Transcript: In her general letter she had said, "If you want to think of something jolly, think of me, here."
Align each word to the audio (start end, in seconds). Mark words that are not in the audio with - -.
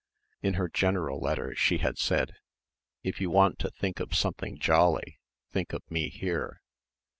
In 0.41 0.55
her 0.55 0.67
general 0.67 1.19
letter 1.19 1.53
she 1.53 1.77
had 1.77 1.99
said, 1.99 2.33
"If 3.03 3.21
you 3.21 3.29
want 3.29 3.59
to 3.59 3.69
think 3.69 3.99
of 3.99 4.15
something 4.15 4.57
jolly, 4.57 5.19
think 5.51 5.73
of 5.73 5.83
me, 5.91 6.09
here." 6.09 6.63